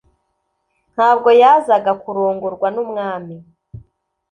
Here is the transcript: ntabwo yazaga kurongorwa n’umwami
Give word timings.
ntabwo 0.93 1.29
yazaga 1.41 1.91
kurongorwa 2.01 2.67
n’umwami 2.75 3.35